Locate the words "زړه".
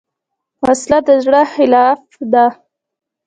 1.23-1.41